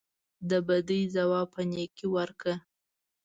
د 0.49 0.51
بدۍ 0.67 1.01
ځواب 1.15 1.47
په 1.55 1.61
نیکۍ 1.71 2.07
ورکړه. 2.15 2.55